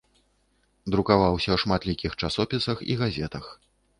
Друкаваўся 0.93 1.49
ў 1.51 1.57
шматлікіх 1.65 2.17
часопісах 2.25 2.77
і 2.95 2.95
газетах. 3.05 3.45